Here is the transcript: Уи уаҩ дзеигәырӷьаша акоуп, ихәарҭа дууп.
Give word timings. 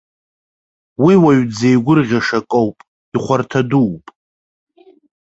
Уи 1.03 1.15
уаҩ 1.23 1.41
дзеигәырӷьаша 1.49 2.39
акоуп, 2.43 2.77
ихәарҭа 3.15 3.61
дууп. 3.69 4.05